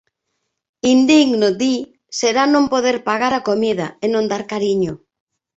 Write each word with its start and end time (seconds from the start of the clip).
Indigno, 0.93 1.49
di, 1.61 1.73
será 2.19 2.43
non 2.53 2.65
poder 2.73 2.97
pagar 3.09 3.33
a 3.35 3.45
comida, 3.49 3.87
e 4.03 4.05
non 4.13 4.25
dar 4.31 4.43
cariño. 4.51 4.93